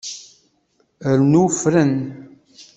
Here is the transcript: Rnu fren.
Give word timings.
Rnu 1.19 1.43
fren. 1.59 1.93